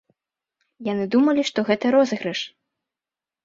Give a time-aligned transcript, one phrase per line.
[0.87, 2.45] Яны думалі, што гэта розыгрыш.